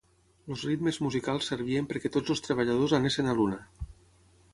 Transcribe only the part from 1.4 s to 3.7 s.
servien perquè tots els treballadors anessin a l'una